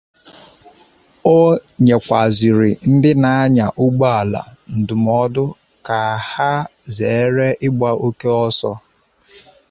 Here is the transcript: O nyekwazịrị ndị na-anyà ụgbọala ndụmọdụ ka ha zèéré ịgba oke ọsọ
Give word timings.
O 1.35 1.37
nyekwazịrị 1.83 2.69
ndị 2.93 3.11
na-anyà 3.21 3.65
ụgbọala 3.83 4.41
ndụmọdụ 4.77 5.43
ka 5.85 5.99
ha 6.31 6.51
zèéré 6.95 7.47
ịgba 7.67 7.89
oke 8.05 8.29
ọsọ 8.45 8.71